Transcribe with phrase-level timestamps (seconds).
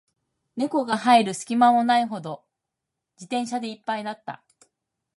[0.55, 2.43] 猫が入る込む隙間もないほど、
[3.19, 4.43] 自転車で一杯だった